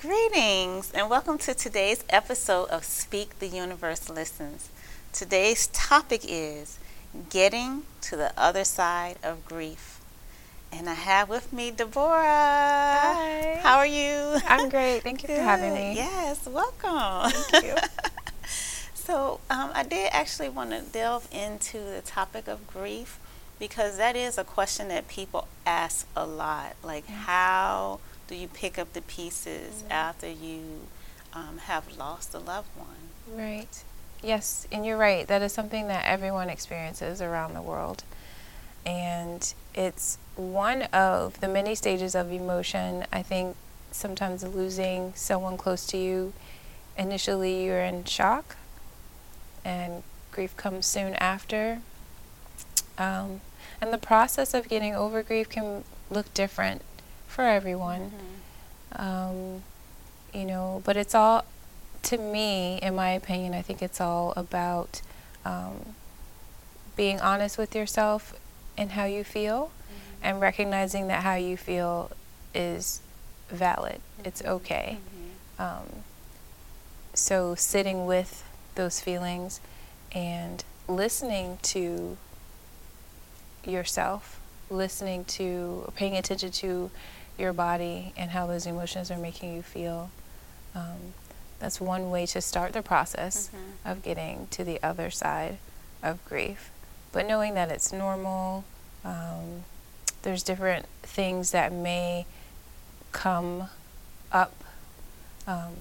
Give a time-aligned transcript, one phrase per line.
[0.00, 4.70] Greetings and welcome to today's episode of Speak the Universe Listens.
[5.12, 6.78] Today's topic is
[7.28, 10.00] getting to the other side of grief.
[10.72, 12.00] And I have with me Deborah.
[12.02, 13.60] Hi.
[13.62, 14.38] How are you?
[14.48, 15.02] I'm great.
[15.02, 15.36] Thank you Good.
[15.36, 15.96] for having me.
[15.96, 17.30] Yes, welcome.
[17.32, 17.74] Thank you.
[18.94, 23.18] so, um, I did actually want to delve into the topic of grief
[23.58, 26.76] because that is a question that people ask a lot.
[26.82, 28.00] Like, how
[28.30, 29.92] do you pick up the pieces Mm-hmm.
[29.92, 30.62] after you
[31.34, 32.86] um, have lost a loved one?
[33.36, 33.82] Right.
[34.22, 35.26] Yes, and you're right.
[35.26, 38.04] That is something that everyone experiences around the world.
[38.86, 43.04] And it's one of the many stages of emotion.
[43.12, 43.56] I think
[43.90, 46.32] sometimes losing someone close to you,
[46.96, 48.56] initially you're in shock,
[49.64, 51.80] and grief comes soon after.
[52.96, 53.40] Um,
[53.80, 56.82] and the process of getting over grief can look different
[57.30, 58.10] for everyone.
[58.96, 59.62] um,
[60.34, 61.44] you know but it's all
[62.02, 65.00] to me in my opinion i think it's all about
[65.44, 65.94] um,
[66.96, 68.34] being honest with yourself
[68.76, 69.70] and how you feel
[70.22, 72.10] and recognizing that how you feel
[72.54, 73.00] is
[73.48, 74.00] valid.
[74.24, 74.98] It's okay.
[75.58, 76.04] Um,
[77.14, 79.60] so sitting with those feelings
[80.12, 82.16] and listening to
[83.64, 86.90] yourself listening to paying attention to
[87.40, 90.10] your body and how those emotions are making you feel.
[90.74, 91.14] Um,
[91.58, 93.50] that's one way to start the process
[93.84, 95.58] of getting to the other side
[96.02, 96.70] of grief.
[97.12, 98.64] But knowing that it's normal,
[99.04, 99.64] um,
[100.22, 102.26] there's different things that may
[103.12, 103.68] come
[104.30, 104.52] up
[105.46, 105.74] um,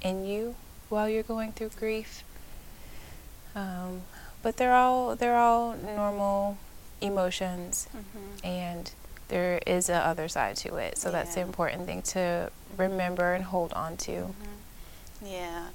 [0.00, 0.54] in you
[0.88, 2.24] while you're going through grief.
[3.54, 4.02] Um,
[4.42, 6.56] but they're all they're all normal
[7.00, 8.44] emotions Mhm.
[8.44, 8.90] and
[9.32, 10.98] there is a other side to it.
[10.98, 14.12] So that's the important thing to remember and hold on to.
[14.12, 15.26] Mm-hmm.
[15.26, 15.68] Yeah.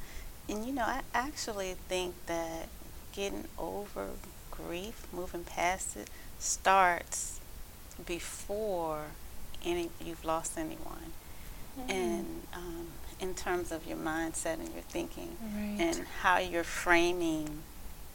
[0.47, 2.69] And you know, I actually think that
[3.13, 4.09] getting over
[4.51, 6.07] grief, moving past it,
[6.37, 7.39] starts
[8.05, 9.05] before
[9.65, 11.13] any you've lost anyone.
[11.89, 12.87] And um,
[13.19, 15.77] in terms of your mindset and your thinking Right.
[15.79, 17.63] and how you're framing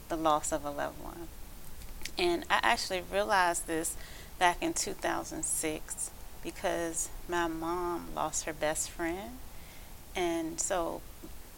[0.09, 1.29] the loss of a loved one.
[2.19, 3.97] And I actually realized this
[4.39, 6.11] back in 2006
[6.43, 9.39] because my mom lost her best friend.
[10.15, 11.01] And so,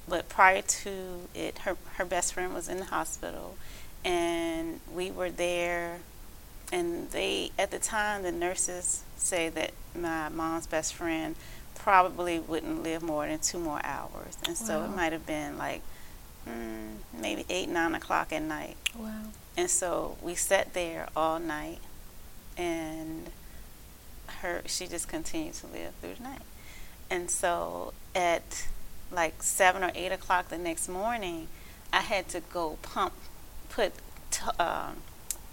[0.08, 3.56] but prior to it, her, her best friend was in the hospital.
[4.04, 5.98] And we were there.
[6.72, 11.34] And they, at the time, the nurses say that my mom's best friend
[11.74, 14.38] probably wouldn't live more than two more hours.
[14.46, 15.82] And so it might have been like
[16.48, 18.76] mm, maybe eight, nine o'clock at night.
[18.96, 19.24] wow.
[19.56, 21.78] And so we sat there all night,
[22.56, 23.30] and
[24.40, 26.42] her she just continued to live through the night.
[27.10, 28.66] And so at
[29.12, 31.48] like seven or eight o'clock the next morning,
[31.92, 33.12] I had to go pump,
[33.68, 33.92] put,
[34.32, 34.96] to, um,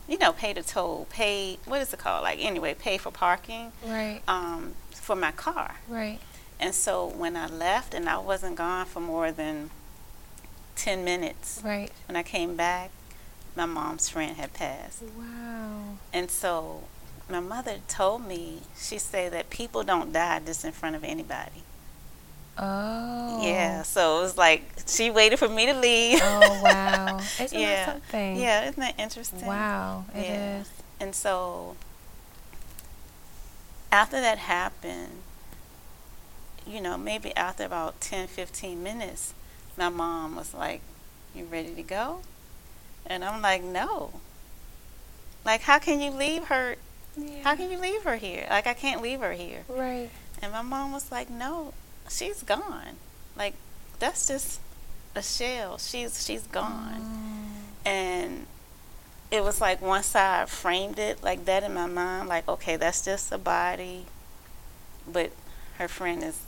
[0.08, 2.24] you know, pay the toll, pay what is it called?
[2.24, 4.22] Like anyway, pay for parking Right.
[4.28, 5.76] um, for my car.
[5.88, 6.20] Right.
[6.60, 9.70] And so when I left, and I wasn't gone for more than
[10.76, 11.92] ten minutes, Right.
[12.08, 12.90] when I came back,
[13.56, 15.02] my mom's friend had passed.
[15.18, 15.61] Wow.
[16.14, 16.84] And so
[17.30, 21.64] my mother told me, she said that people don't die just in front of anybody.
[22.58, 23.42] Oh.
[23.44, 26.20] Yeah, so it was like she waited for me to leave.
[26.22, 27.20] Oh wow.
[27.40, 27.86] Isn't yeah.
[27.86, 28.36] that something?
[28.36, 29.46] Yeah, isn't that interesting?
[29.46, 30.06] Wow.
[30.14, 30.28] It is.
[30.28, 30.64] Yeah.
[31.00, 31.76] And so
[33.92, 35.22] after that happened,
[36.68, 39.34] you know, maybe after about 10, 15 minutes,
[39.78, 40.82] my mom was like,
[41.34, 42.20] You ready to go?
[43.06, 44.14] And I'm like, No.
[45.46, 46.76] Like, how can you leave her?
[47.18, 47.44] Yeah.
[47.44, 48.48] How can you leave her here?
[48.50, 49.64] Like, I can't leave her here.
[49.68, 50.10] Right.
[50.42, 51.74] And my mom was like, No,
[52.10, 52.98] she's gone.
[53.36, 53.54] Like,
[54.00, 54.60] that's just
[55.16, 55.78] a shell.
[55.78, 57.02] She's she's gone.
[57.02, 57.88] Mm.
[57.88, 58.46] And
[59.30, 63.04] it was like once I framed it like that in my mind, like, okay, that's
[63.04, 64.06] just a body,
[65.08, 65.32] but
[65.78, 66.40] her friend is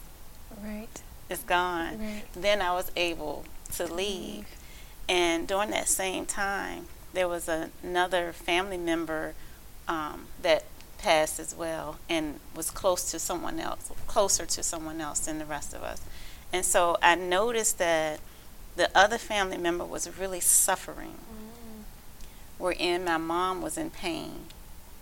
[0.64, 1.02] Right.
[1.30, 2.00] is gone.
[2.00, 2.24] Right.
[2.36, 4.46] Then I was able to leave.
[5.10, 9.34] And during that same time, there was a, another family member
[9.88, 10.66] um, that
[10.98, 15.46] passed as well and was close to someone else, closer to someone else than the
[15.46, 16.02] rest of us.
[16.52, 18.20] And so I noticed that
[18.76, 21.16] the other family member was really suffering,
[22.58, 24.46] wherein my mom was in pain.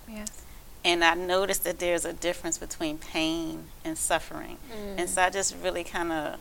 [0.10, 0.44] Yes.
[0.84, 4.58] And I noticed that there's a difference between pain and suffering.
[4.98, 6.40] And so I just really kind of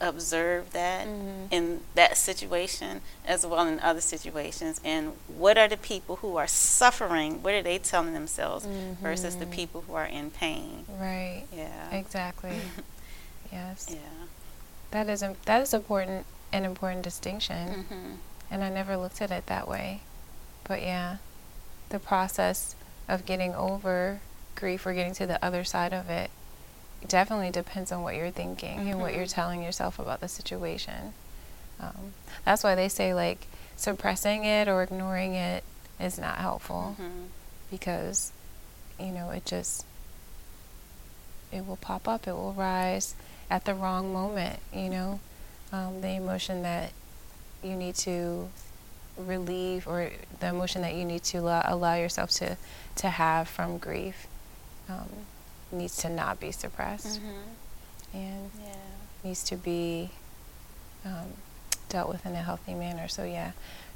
[0.00, 1.46] observe that Mhm.
[1.50, 6.46] in that situation as well in other situations and what are the people who are
[6.48, 8.66] suffering what are they telling themselves
[9.00, 9.50] versus the Mhm.
[9.50, 11.44] people who are in pain Right.
[11.52, 12.60] yeah Exactly.
[13.52, 13.86] yes.
[13.90, 13.98] yeah
[14.90, 18.14] That is that is important an important distinction, hmm
[18.50, 20.00] and I never looked at it that way.
[20.64, 21.16] But yeah,
[21.88, 22.76] the process
[23.08, 24.20] of getting over
[24.54, 26.30] grief or getting to the other side of it
[27.08, 31.14] definitely depends on what you're thinking and what you're telling yourself about the situation.
[31.80, 32.14] Um,
[32.44, 33.46] that's why they say like
[33.76, 35.64] suppressing it or ignoring it
[36.00, 37.24] is not helpful hmm
[37.70, 38.30] because
[39.00, 39.84] you know it just
[41.50, 43.14] it will pop up it will rise
[43.50, 45.18] at the wrong moment you know?
[45.72, 46.92] Um, the emotion that
[47.64, 48.48] you need to
[49.16, 52.56] relieve or the emotion that you need to allow, allow yourself to
[52.96, 54.26] to have from grief.
[54.88, 55.08] Um,
[55.74, 58.74] needs to not be suppressed hmm and yeah
[59.24, 60.10] needs to be
[61.04, 61.32] um,
[61.88, 63.08] dealt with in a healthy manner.
[63.08, 63.52] So yeah,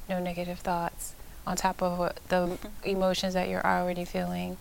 [0.09, 1.15] no negative thoughts
[1.47, 4.57] on top of what the emotions that you're already feeling.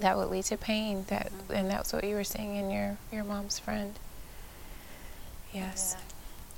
[0.00, 1.04] That would lead to pain.
[1.08, 1.54] That Mhm.
[1.54, 3.98] and that's what you were saying in your your mom's friend.
[5.52, 5.96] Yes.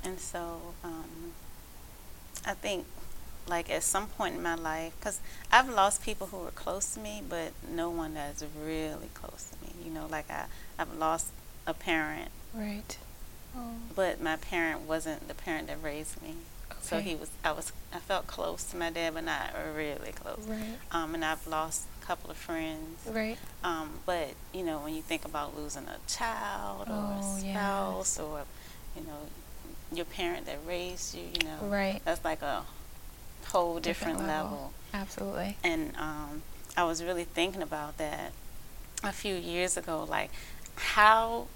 [0.02, 0.08] Yeah.
[0.10, 1.32] And so um,
[2.46, 2.86] I think,
[3.46, 5.20] like, at some point in my life, because
[5.50, 9.64] I've lost people who were close to me, but no one that's really close to
[9.64, 9.72] me.
[9.84, 10.44] You know, like I,
[10.78, 11.28] I've lost
[11.66, 12.96] a parent, Right.
[13.56, 13.72] Oh.
[13.96, 16.34] but my parent wasn't the parent that raised me.
[16.70, 16.78] okay.
[16.80, 20.44] So he was, I was, I felt close to my dad, but not really close.
[20.46, 20.78] Right.
[20.92, 23.00] Um, and I've lost a couple of friends.
[23.08, 23.36] Right.
[23.64, 27.50] Um, but you know, when you think about losing a child or Oh, a yes.
[27.52, 28.42] spouse or
[28.96, 29.18] you know
[29.92, 32.00] your parent that raised you, you know, Right.
[32.04, 32.62] that's like a
[33.46, 34.50] whole Different different, level.
[34.50, 34.72] level.
[34.92, 35.56] Absolutely.
[35.64, 36.42] And um,
[36.76, 38.32] I was really thinking about that
[39.04, 40.30] a few years ago, like
[40.76, 41.46] how.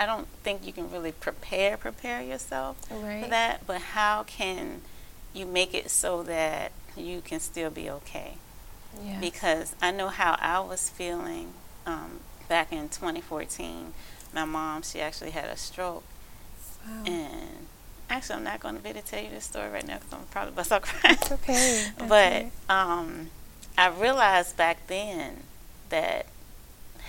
[0.00, 3.22] I don't think you can really prepare prepare yourself Right.
[3.22, 4.80] for that, but how can
[5.32, 8.34] you make it so that you can still be okay?
[9.04, 9.20] Yeah.
[9.20, 11.52] because I know how I was feeling
[11.86, 13.92] um, back in 2014.
[14.34, 16.04] My mom, she actually had a stroke,
[16.86, 17.04] wow.
[17.06, 17.66] and
[18.12, 20.12] actually, I'm not going to be able to tell you this story right now because
[20.12, 21.16] I'm probably about to crying.
[21.20, 21.86] It's okay.
[21.98, 22.50] That's but okay.
[22.68, 23.30] um,
[23.76, 25.42] I realized back then
[25.88, 26.26] that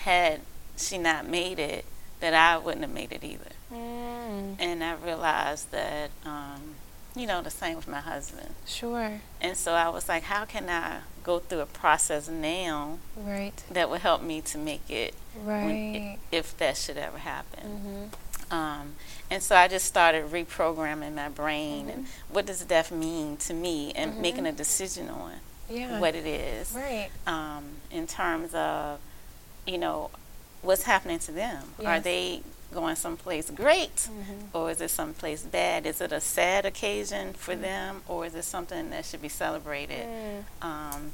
[0.04, 0.42] had
[0.78, 1.86] she not made it,
[2.20, 3.52] that I wouldn't have made it either.
[3.72, 4.56] Mm.
[4.60, 6.76] And I realized that, um,
[7.16, 8.54] you know, the same with my husband.
[8.66, 9.20] Sure.
[9.42, 13.64] And so I was like, how can I go through a process now Right.
[13.72, 16.18] that would help me to make it when, Right.
[16.32, 18.12] if that should ever happen.
[18.52, 18.54] Mhm.
[18.54, 18.96] Um,
[19.34, 22.34] and so I just started reprogramming my brain and Mm-hmm.
[22.34, 24.18] what does death mean to me and Mhm.
[24.20, 25.34] making a decision on
[25.70, 26.00] Yeah.
[26.00, 27.10] what it is Right.
[27.26, 29.00] um, in terms of,
[29.66, 30.12] you know,
[30.62, 31.74] what's happening to them.
[31.84, 34.50] Are they going someplace great Mhm.
[34.54, 35.86] or is it someplace bad?
[35.88, 37.62] Is it a sad occasion for Mm.
[37.62, 40.06] them or is it something that should be celebrated?
[40.08, 40.46] Mm.
[40.62, 41.14] Um,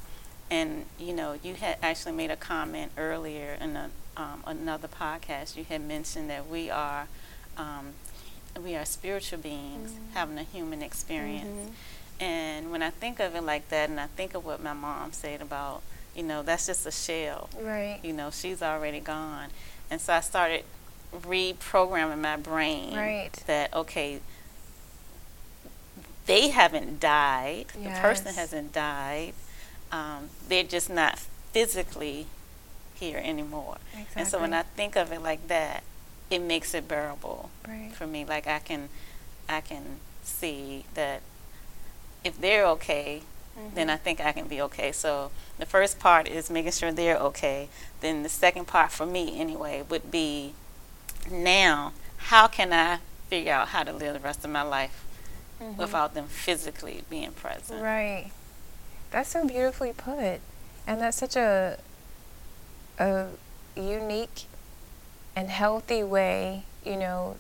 [0.52, 5.56] and you know, you had actually made a comment earlier in a, um, another podcast.
[5.56, 7.08] You had mentioned that we are
[7.58, 7.94] um,
[8.62, 10.14] we are spiritual beings Mhm.
[10.14, 11.70] having a human experience.
[11.70, 11.74] Mhm.
[12.22, 15.14] And when I think of it like that, and I think of what my mom
[15.14, 15.82] said about,
[16.16, 17.50] you know, that's just a shell.
[17.58, 18.00] Right.
[18.04, 19.50] You know, she's already gone.
[19.90, 20.66] And so I started
[21.16, 23.32] reprogramming my brain Right.
[23.48, 24.20] that okay,
[26.26, 27.68] they haven't died.
[27.76, 29.34] The person hasn't died.
[29.92, 31.20] Um, they're just not
[31.52, 32.28] physically
[32.94, 33.78] here anymore.
[33.94, 34.22] Exactly.
[34.22, 35.84] And so when I think of it like that,
[36.30, 37.92] it makes it bearable right.
[37.94, 38.24] for me.
[38.26, 38.90] Like I can,
[39.48, 41.22] I can see that
[42.24, 43.24] if they're okay,
[43.76, 44.04] then I Mm-hmm.
[44.04, 44.92] think I can be okay.
[44.92, 47.68] So the first part is making sure they're okay.
[48.02, 50.54] Then the second part for me anyway would be
[51.30, 55.04] now how can I figure out how to live the rest of my life
[55.62, 55.76] Mhm.
[55.78, 57.82] without them physically being present.
[57.84, 58.32] Right.
[59.12, 60.40] That's so beautifully put,
[60.88, 61.80] and that's such a
[62.98, 63.28] a
[63.76, 64.46] unique
[65.36, 67.38] and healthy way, you know,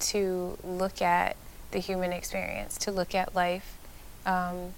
[0.00, 1.36] to look at
[1.70, 3.76] the human experience, to look at life,
[4.24, 4.74] um,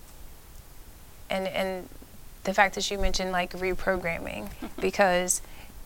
[1.29, 1.89] and and
[2.45, 5.43] the fact that you mentioned like reprogramming, because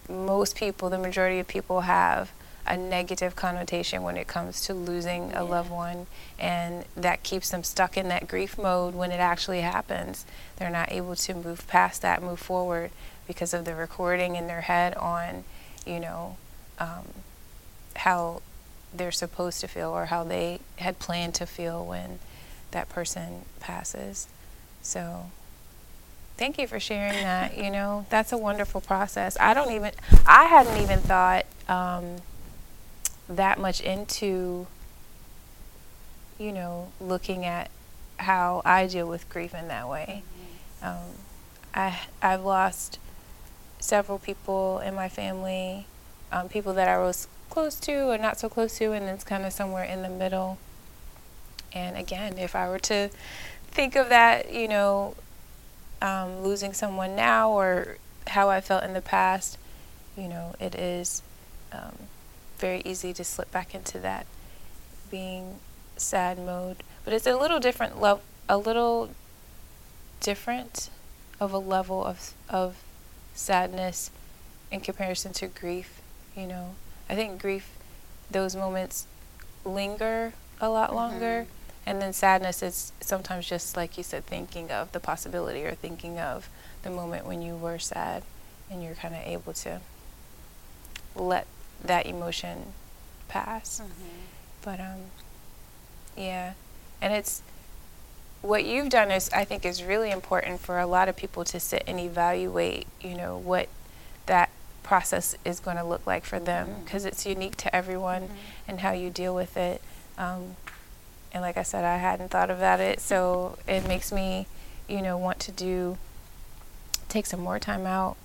[0.08, 2.30] most people, the majority of people, have
[2.66, 6.06] a negative connotation when it comes to losing a loved one,
[6.38, 10.24] and that keeps them stuck in that grief mode when it actually happens.
[10.56, 12.90] They're not able to move past that, move forward
[13.26, 15.44] because of the recording in their head on,
[15.86, 16.36] you know,
[16.78, 17.06] um,
[17.96, 18.42] how
[18.92, 22.18] they're supposed to feel or how they had planned to feel when
[22.70, 24.28] that person passes.
[24.82, 25.30] So,
[26.36, 27.56] thank you for sharing that.
[27.56, 29.36] You know, that's a wonderful process.
[29.40, 29.92] I don't even,
[30.26, 32.16] I hadn't even thought um,
[33.28, 34.66] that much into,
[36.38, 37.70] you know, looking at
[38.18, 40.22] how I deal with grief in that way.
[40.82, 40.98] Um,
[41.74, 42.98] I I've lost
[43.84, 45.86] several people in my family,
[46.32, 49.44] um, people that I was close to or not so close to, and it's kind
[49.44, 50.56] of somewhere in the middle.
[51.72, 53.10] And again, if I were to
[53.70, 55.14] think of that, you know,
[56.00, 57.98] um, losing someone now or
[58.28, 59.58] how I felt in the past,
[60.16, 61.20] you know, it is
[61.70, 61.94] um,
[62.58, 64.26] very easy to slip back into that
[65.10, 65.56] being
[65.98, 66.78] sad mode.
[67.04, 69.10] But it's a little different, lo- a little
[70.20, 70.88] different
[71.38, 72.83] of a level of of
[73.34, 74.10] sadness
[74.70, 76.00] in comparison to grief.
[76.36, 76.74] You know,
[77.08, 77.70] I think grief,
[78.30, 79.06] those moments
[79.64, 81.46] linger a lot longer.
[81.86, 86.18] And then sadness is sometimes just like you said, thinking of the possibility or thinking
[86.18, 86.48] of
[86.82, 88.22] the moment when you were sad
[88.70, 89.80] and you're kind of able to
[91.14, 91.46] let
[91.84, 92.72] that emotion
[93.28, 93.82] pass.
[94.62, 95.10] But um,
[96.16, 96.54] yeah,
[97.02, 97.42] and it's
[98.44, 101.58] what you've done is I think is really important for a lot of people to
[101.58, 102.86] sit and evaluate.
[103.00, 103.68] You know what
[104.26, 104.50] that
[104.82, 108.28] process is going to look like for them because it's unique to everyone
[108.68, 109.80] and how you deal with it.
[110.18, 110.56] Um,
[111.32, 114.46] and like I said, I hadn't thought about it, so it makes me,
[114.88, 115.98] you know, want to do
[117.08, 118.16] take some more time out.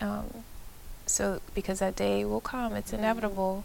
[0.00, 0.44] Um,
[1.06, 3.64] so because that day will come, it's inevitable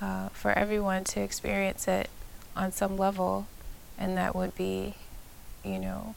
[0.00, 2.10] uh, for everyone to experience it
[2.54, 3.46] on some level,
[3.96, 4.94] and that would be,
[5.68, 6.14] you know,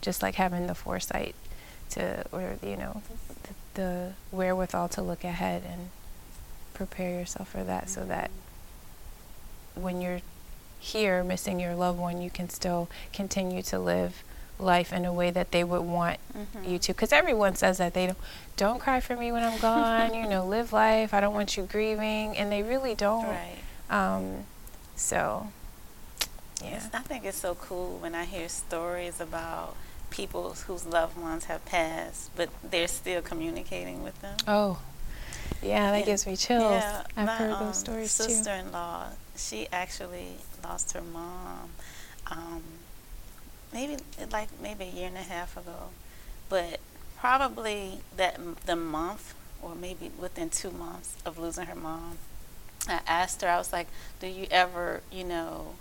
[0.00, 1.34] just like having the foresight
[1.90, 3.02] to, or you know,
[3.44, 5.90] the, the wherewithal to look ahead and
[6.74, 8.30] prepare yourself for that, so that
[9.74, 10.20] when you're
[10.78, 14.24] here missing your loved one, you can still continue to live
[14.58, 16.18] life in a way that they would want
[16.64, 16.92] you to.
[16.92, 18.18] Because everyone says that they don't,
[18.56, 20.14] don't cry for me when I'm gone.
[20.14, 21.14] you know, live life.
[21.14, 23.26] I don't want you grieving, and they really don't.
[23.26, 23.58] Right.
[23.90, 24.44] Um,
[24.96, 25.48] so,
[26.66, 29.76] It's- I think it's so cool when I hear stories about
[30.10, 34.36] people whose loved ones have passed, but they're still communicating with them.
[34.46, 34.78] Oh,
[35.62, 36.04] yeah, that Yeah.
[36.04, 36.70] gives me chills.
[36.82, 38.24] Yeah, I've my, heard um, those stories too.
[38.24, 41.70] My sister-in-law, she actually lost her mom,
[42.26, 42.62] um,
[43.72, 43.96] maybe
[44.30, 45.90] like maybe a year and a half ago,
[46.48, 46.78] but
[47.18, 52.18] probably that the month or maybe within two months of losing her mom,
[52.88, 53.48] I asked her.
[53.48, 53.86] I was like,
[54.20, 55.76] "Do you ever, you know,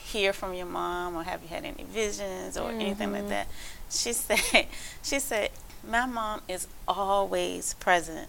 [0.00, 3.28] hear from your mom, or have you had any visions or anything like Mhm.
[3.28, 3.46] that?"
[3.90, 4.66] She said,
[5.02, 5.50] "She said
[5.88, 8.28] my mom is always present."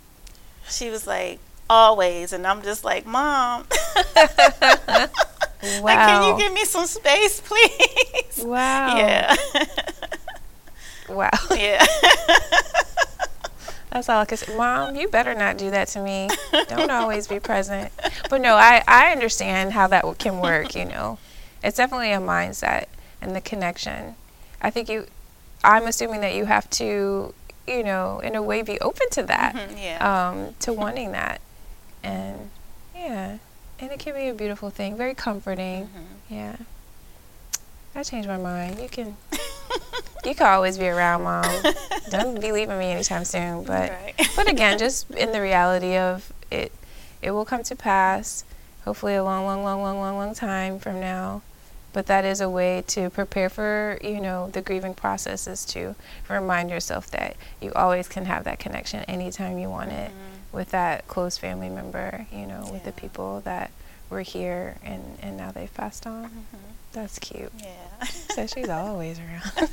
[0.70, 1.40] She was like,
[1.70, 3.66] "Always," and I'm just like, "Mom."
[5.82, 8.44] Like, can you give me some space, please?
[8.44, 8.98] Wow.
[8.98, 9.34] Yeah.
[11.08, 11.30] Wow.
[11.56, 11.86] yeah.
[13.92, 14.58] That's all I can say.
[14.58, 16.28] Mom, you better not do that to me.
[16.68, 17.94] Don't always be present.
[18.30, 21.18] But no, I, I understand how that can work, you know.
[21.64, 22.86] It's definitely a mindset
[23.22, 24.16] and the connection.
[24.62, 25.08] I think you,
[25.64, 27.34] I'm assuming that you have to,
[27.68, 30.30] you know, in a way be open to that, Mhm, yeah.
[30.30, 31.40] um, to wanting that.
[32.04, 32.50] And
[32.96, 33.38] yeah,
[33.80, 35.86] and it can be a beautiful thing, very comforting.
[35.88, 36.04] Mhm.
[36.30, 36.56] Yeah.
[37.96, 38.80] I changed my mind.
[38.80, 39.16] You can,
[40.26, 41.46] you can always be around, Mom.
[42.10, 43.64] Don't be leaving me anytime soon.
[43.64, 44.14] But Right.
[44.36, 46.72] but again, just in the reality of it,
[47.22, 48.44] it will come to pass.
[48.84, 51.42] Hopefully, a long, long, long, long, long, long time from now.
[51.94, 55.96] But that is a way to prepare for you know the grieving process is to
[56.28, 60.12] remind yourself that you always can have that connection anytime you want it
[60.52, 62.26] with that close family member.
[62.32, 63.72] You know, with the people that
[64.10, 66.46] were here and and now they've passed on.
[66.94, 67.52] That's cute.
[67.60, 68.04] Yeah.
[68.36, 69.70] So she's always around.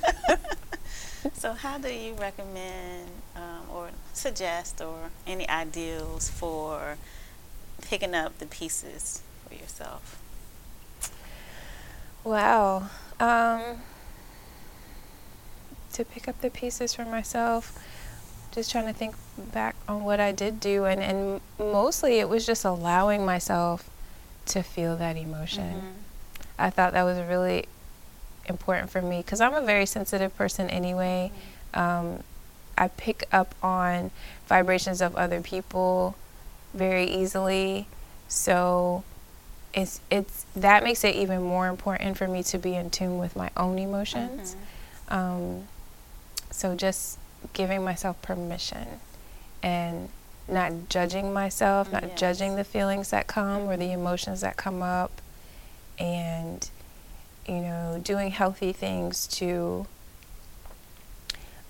[1.35, 6.97] so, how do you recommend um, or suggest or any ideals for
[7.83, 10.20] picking up the pieces for yourself?
[12.25, 12.89] Wow.
[13.19, 13.61] Um,
[15.93, 17.79] to pick up the pieces for myself,
[18.53, 19.15] just trying to think
[19.53, 23.89] back on what I did do, and, and mostly it was just allowing myself
[24.47, 25.83] to feel that emotion.
[25.83, 25.93] Mhm.
[26.59, 27.67] I thought that was really
[28.47, 31.31] important for me because I'm a very sensitive person anyway.
[31.75, 32.23] Um,
[32.77, 34.11] I pick up on
[34.47, 36.17] vibrations of other people
[36.75, 37.87] very easily,
[38.29, 39.05] so
[39.73, 43.37] it's it's that makes it even more important for me to be in tune with
[43.37, 44.57] my own emotions.
[45.09, 45.15] Mhm.
[45.15, 45.69] Um,
[46.51, 47.19] so just
[47.53, 49.01] giving myself permission
[49.63, 50.09] and
[50.49, 52.19] not judging myself, not Yes.
[52.19, 55.11] judging the feelings that come or the emotions that come up,
[55.99, 56.69] and
[57.47, 59.87] you know, doing healthy things to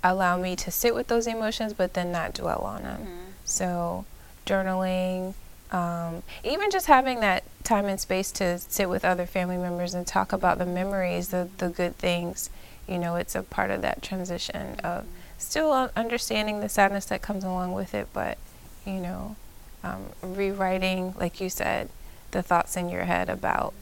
[0.02, 3.02] allow me to sit with those emotions, but then not dwell on them.
[3.06, 3.32] Mhm.
[3.44, 4.04] So,
[4.46, 5.34] journaling,
[5.70, 10.06] Um, even just having that time and space to sit with other family members and
[10.06, 12.50] talk about the memories, the, the good things,
[12.88, 15.06] you know, it's a part of that transition of
[15.38, 18.36] still understanding the sadness that comes along with it, but,
[18.84, 19.36] you know,
[19.84, 21.88] um, rewriting, like you said,
[22.32, 23.72] the thoughts in your head about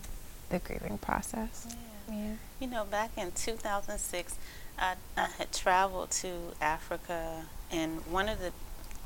[0.50, 1.66] the grieving process.
[1.68, 1.74] Yeah.
[2.10, 2.34] Yeah.
[2.60, 4.36] You know, back in 2006,
[4.78, 8.52] I, I had traveled to Africa, and one of the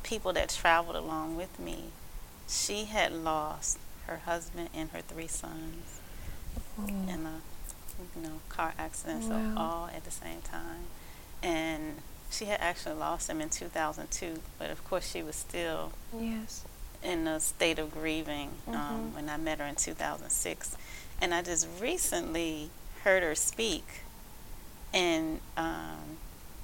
[0.02, 1.84] people that traveled along with me,
[2.48, 5.98] she had lost her husband and her three sons
[6.80, 7.08] Mm.
[7.08, 7.40] in a
[8.16, 10.84] you know car accident, so all at the same time.
[11.42, 11.96] And
[12.30, 16.64] she had actually lost him in 2002, but of course she was still Yes.
[17.02, 19.12] in a state of grieving um, Mhm.
[19.14, 20.76] when I met her in 2006.
[21.20, 22.70] And I just recently
[23.04, 24.00] heard her speak,
[24.94, 26.18] and um,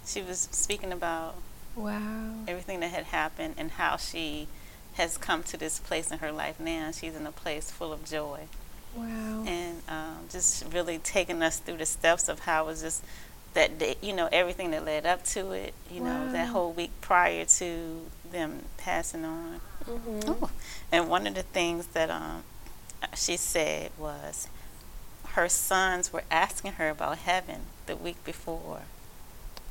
[0.07, 1.35] she was speaking about
[1.77, 2.33] Wow.
[2.49, 4.49] everything that had happened and how she
[4.99, 6.91] has come to this place in her life now.
[6.93, 8.41] She's in a place full of joy,
[8.95, 9.45] Wow.
[9.47, 13.03] and um, just really taking us through the steps of how it was just
[13.55, 15.73] that day, you know everything that led up to it.
[15.91, 19.61] You know that whole week prior to them passing on.
[19.87, 20.37] Mhm.
[20.43, 20.51] Oh,
[20.93, 22.45] and one of the things that um,
[23.15, 24.49] she said was
[25.31, 28.83] her sons were asking her about heaven the week before.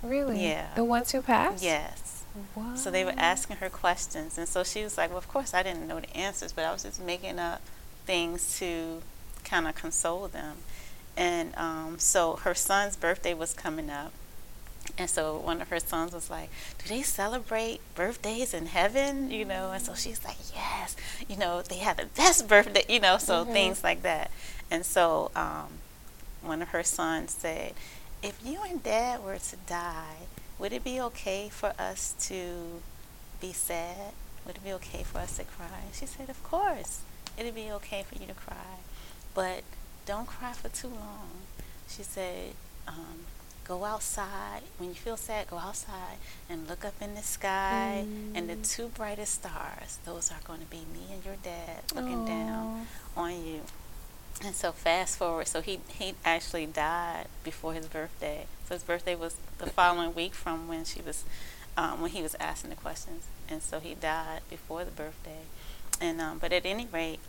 [0.01, 0.43] Really?
[0.47, 0.73] Yeah.
[0.75, 1.63] The ones who passed?
[1.63, 2.16] Yes.
[2.55, 2.75] Wow.
[2.75, 4.37] So they were asking her questions.
[4.37, 6.71] And so she was like, Well, of course, I didn't know the answers, but I
[6.71, 7.61] was just making up
[8.05, 9.01] things to
[9.43, 10.57] kind of console them.
[11.15, 14.11] And um, so her son's birthday was coming up.
[14.97, 19.29] And so one of her sons was like, Do they celebrate birthdays in heaven?
[19.31, 20.95] You know, and so she's like, Yes,
[21.27, 23.51] you know, they have the best birthday, you know, so Mhm.
[23.51, 24.31] things like that.
[24.71, 25.79] And so um,
[26.41, 27.73] one of her sons said,
[28.23, 30.27] If you and dad were to die,
[30.59, 32.81] would it be okay for us to
[33.39, 34.13] be sad?
[34.45, 35.83] Would it be okay for us to cry?
[35.93, 37.01] She said, Of course,
[37.37, 38.79] it'd be okay for you to cry,
[39.33, 39.63] but
[40.05, 41.29] don't cry for too long.
[41.87, 42.53] She said,
[42.87, 43.25] um,
[43.65, 44.61] Go outside.
[44.77, 46.17] When you feel sad, go outside
[46.49, 48.69] and look up in the sky, and the Mm.
[48.75, 52.87] two brightest stars, those are going to be me and your dad looking down
[53.17, 53.61] on you.
[54.43, 58.45] And so fast forward, so he he actually died before his birthday.
[58.67, 61.23] So his birthday was the following week from when she was
[61.75, 65.41] um, when he was asking the questions, and so he died before the birthday.
[65.99, 67.19] And um, but at any rate,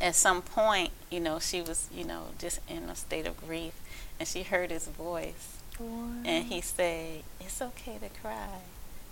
[0.00, 3.74] at some point, you know, she was you know just in a state of grief,
[4.20, 6.10] and she heard his voice, Wow.
[6.24, 8.60] and he said, "It's okay to cry,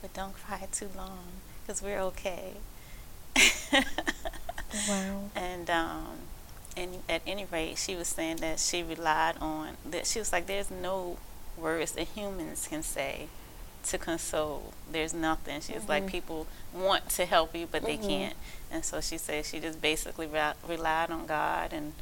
[0.01, 1.19] but don't cry too long,
[1.67, 2.53] because we're okay."
[4.89, 5.31] Wow.
[5.37, 6.17] And um,
[6.77, 10.07] and at any rate, she was saying that she relied on that.
[10.07, 11.19] She was like, "There's no
[11.57, 13.29] words that humans can say
[13.89, 14.73] to console.
[14.91, 16.07] There's nothing." She was like.
[16.07, 18.09] "People want to help you, but they Mhm.
[18.09, 18.37] can't."
[18.71, 21.93] And so she said she just basically re- relied on God and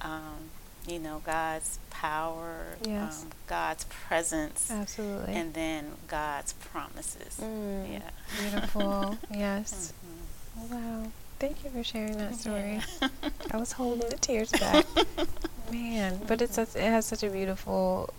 [0.00, 0.50] um,
[0.86, 3.22] you know God's power, Yes.
[3.22, 5.34] um, God's presence, Absolutely.
[5.34, 7.38] and then God's promises.
[7.40, 8.10] Mm, Yeah.
[8.40, 9.18] Beautiful.
[9.30, 9.92] yes.
[10.04, 10.70] Mhm.
[10.70, 11.12] Wow.
[11.42, 12.80] Thank you for sharing that story.
[13.50, 14.86] I was holding the tears back.
[15.72, 18.14] Man, but it's such, it has such a beautiful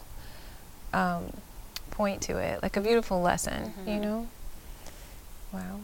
[0.92, 1.32] um,
[1.90, 4.02] point to it, like a beautiful lesson, you Mhm.
[4.02, 4.28] know?
[5.54, 5.80] Wow.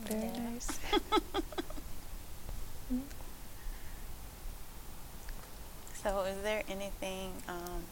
[0.00, 0.50] Very Yeah.
[0.50, 0.78] nice.
[6.02, 7.84] So, is there anything, um,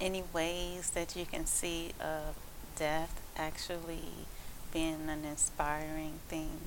[0.00, 2.34] any ways that you can see of
[2.76, 4.26] death actually
[4.72, 6.58] being an inspiring thing?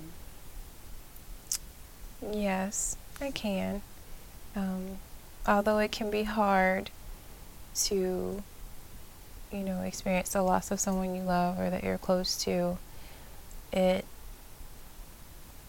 [2.32, 3.82] Yes, I can.
[4.56, 4.98] Um,
[5.48, 6.90] although it can be hard
[7.76, 8.42] to,
[9.52, 12.78] you know, experience the loss of someone you love or that you're close to,
[13.74, 14.06] it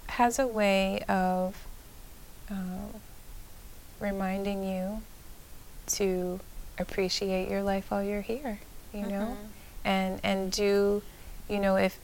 [0.08, 1.56] has a way of
[2.48, 2.94] um,
[4.00, 5.02] reminding you
[5.86, 6.40] to
[6.78, 8.60] appreciate your life while you're here,
[8.92, 9.48] you know, Mhm.
[9.84, 11.02] and and do,
[11.48, 11.98] you know, if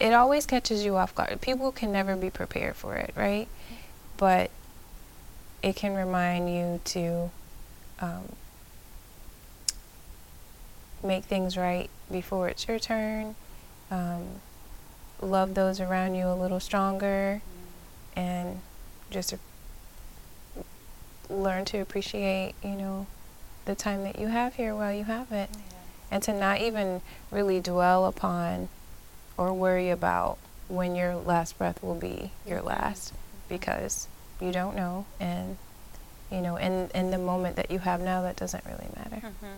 [0.00, 1.40] it always catches you off guard.
[1.40, 3.48] People can never be prepared for it, right?
[4.16, 4.50] But
[5.62, 7.30] it can remind you to
[8.00, 8.32] um,
[11.02, 13.34] make things right before it's your turn.
[13.90, 14.40] Um,
[15.20, 17.42] love those around you a little stronger,
[18.14, 18.60] and
[19.10, 19.34] just
[21.28, 23.06] learn to appreciate, you know,
[23.64, 25.58] the time that you have here while you have it Yeah.
[26.10, 28.68] and to not even really dwell upon
[29.38, 30.36] or worry about
[30.68, 33.14] when your last breath will be your last
[33.48, 34.06] because
[34.40, 35.56] you don't know and
[36.30, 39.56] you know in in the moment that you have now that doesn't really matter Mhm.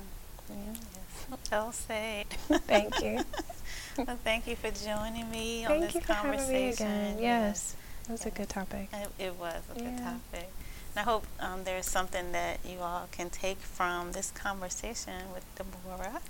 [0.50, 0.74] yeah.
[0.94, 1.40] Yes.
[1.50, 2.26] Well said.
[2.66, 3.24] Thank you.
[3.98, 6.86] well, thank you for joining me on this you for having conversation.
[6.86, 7.18] me again.
[7.20, 7.76] Yes,
[8.08, 8.88] it was a good topic.
[8.92, 10.48] It, it was a good topic.
[10.94, 15.44] And I hope um, there's something that you all can take from this conversation with
[15.56, 16.20] Deborah.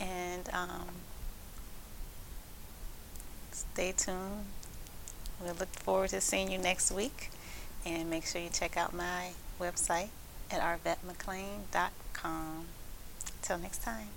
[0.00, 0.88] And um,
[3.72, 4.46] stay tuned.
[5.40, 7.30] We'll look forward to seeing you next week.
[7.84, 10.10] And make sure you check out my website
[10.50, 12.66] at arvatmcclaine.com.
[13.42, 14.08] Till next time.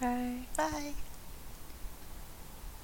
[0.00, 0.46] Bye.
[0.56, 0.94] Bye.